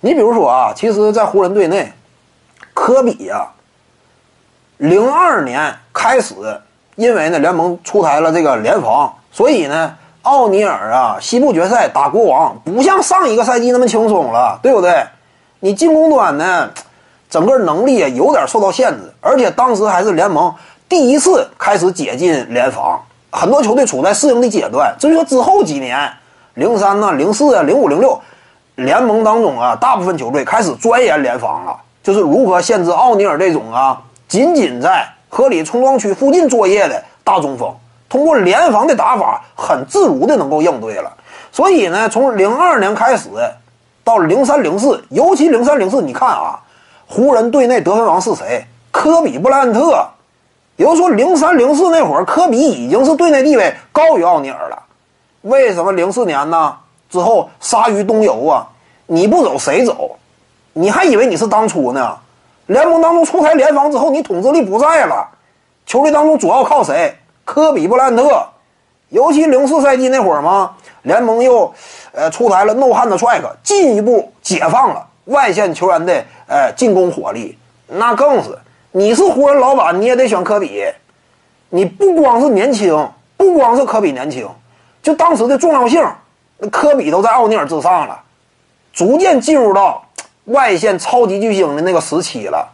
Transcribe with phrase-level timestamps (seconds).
[0.00, 1.92] 你比如说啊，其实，在湖人队内，
[2.72, 3.48] 科比呀，
[4.78, 6.34] 零二年开始，
[6.96, 15.04] 因为呢联盟出台了这个联防，所以呢，奥尼尔啊，西部决赛打国王不像上一个赛季那么轻松了，对不对？
[15.58, 16.70] 你进攻端呢，
[17.28, 20.54] 整个能力也有点受到限制，而且当时还是联盟
[20.88, 22.98] 第一次开始解禁联防，
[23.30, 24.96] 很多球队处在适应的阶段。
[24.98, 26.10] 至于说之后几年，
[26.54, 28.18] 零三呢、零四啊、零五、零六，
[28.84, 37.74] 联盟当中啊，大部分球队开始钻研联防了，就是如何限制奥尼尔这种啊，仅仅在合理冲撞区附近作业的大中锋，
[38.08, 41.12] 通过联防的打法，很自如的能够应对了。
[41.52, 43.28] 所以呢，从零二年开始。
[44.02, 46.58] 到零三零四，尤其零三零四，你看啊，
[47.06, 48.64] 湖人队内得分王是谁？
[48.90, 50.04] 科比布莱恩特。
[50.76, 54.82] 也就说，零三零四那会儿，科比已经是队内地位高于奥尼尔了。
[55.42, 56.74] 为什么零四年呢？
[57.10, 58.66] 之后鲨鱼东游啊，
[59.06, 60.16] 你不走谁走？
[60.72, 62.16] 你还以为你是当初呢？
[62.66, 65.28] 联盟当中出台联防之后，你统治力不在了。
[65.84, 67.14] 球队当中主要靠谁？
[67.44, 68.46] 科比布莱恩特。
[69.08, 71.74] 尤其零四赛季那会儿嘛，联盟又。
[72.12, 78.50] 呃，出台了 No Hand Strike，进一步解放了外线球员的呃进攻火力，那更是。
[78.90, 80.84] 你是湖人老板，你也得选科比。
[81.68, 84.48] 你不光是年轻，不光是科比年轻，
[85.00, 86.04] 就当时的重要性，
[86.60, 88.20] 那科比都在奥尼尔之上了，
[88.92, 90.04] 逐渐进入到
[90.44, 92.68] 外线超级巨星的那个时期了。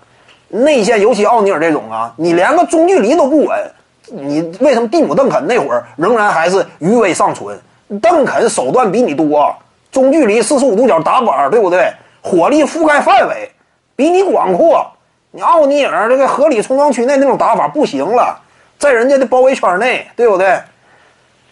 [0.49, 3.73] 内线尤其奥尼尔这种啊，你连个中距离都不稳，
[4.07, 7.59] 你为什么蒂姆邓肯那会儿仍然还是余威尚存？
[8.01, 9.55] 邓肯手段比你多，
[9.93, 11.93] 中距离四十五度角打板，对不对？
[12.23, 13.51] 火力覆盖范围
[13.95, 14.85] 比你广阔。
[15.31, 18.41] 你奥尼尔这个合理冲撞区内那种打法不行了，
[18.79, 20.59] 在人家的包围圈内，对不对？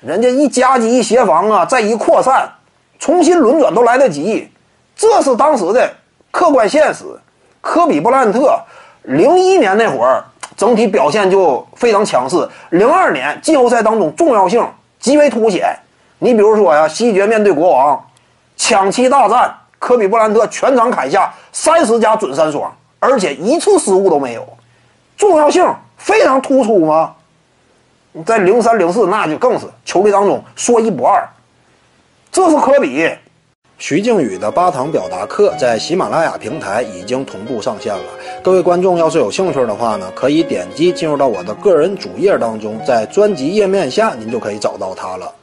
[0.05, 2.47] 人家一夹击一协防啊，再一扩散，
[2.99, 4.51] 重新轮转都来得及。
[4.95, 5.91] 这是当时的
[6.31, 7.05] 客观现实。
[7.63, 8.61] 科比布莱恩特
[9.05, 10.23] 零一年那会儿
[10.55, 14.63] 整体表现就非常强势，零二年季后赛当中重要性
[15.01, 15.75] 极为凸显。
[16.19, 18.05] 你比如说呀，西决面对国王，
[18.59, 22.71] 抢七大战，科比布兰特全场砍下三十加准三双，
[23.01, 24.47] 而且一次失误都没有，
[25.17, 25.67] 重要性
[25.97, 27.15] 非常突出吗？
[28.23, 31.29] 在零三零四那就更是球队当中说一不二。
[32.31, 33.09] 这是科比。
[33.77, 38.05] 徐静宇的八堂表达课在喜马拉雅平台已经同步上线了，
[38.41, 45.35] 各位观众要是有兴趣的话呢，可以点击进入到我的个人主页当中，在专辑页面下您就可以找到它了。